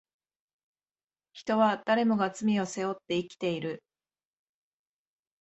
[1.31, 3.83] 人は誰もが罪を背負って生きている